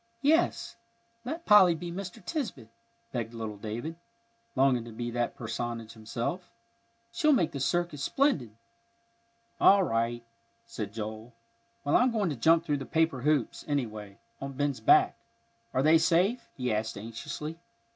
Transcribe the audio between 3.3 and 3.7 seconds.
little